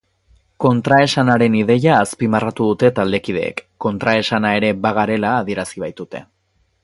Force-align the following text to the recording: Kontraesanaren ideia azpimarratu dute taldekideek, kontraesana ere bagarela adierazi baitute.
Kontraesanaren 0.63 1.57
ideia 1.59 1.97
azpimarratu 2.05 2.69
dute 2.71 2.91
taldekideek, 3.01 3.63
kontraesana 3.87 4.55
ere 4.61 4.75
bagarela 4.87 5.37
adierazi 5.43 5.85
baitute. 5.87 6.25